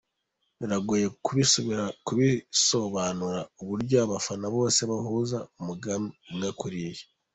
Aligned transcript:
Biragoye 0.59 1.05
kubisobanura 2.05 3.39
uburyo 3.61 3.95
abafana 4.05 4.45
bose 4.55 4.79
bahuza 4.91 5.37
umugambi 5.59 6.09
umwe 6.31 6.49
kuriya. 6.59 7.03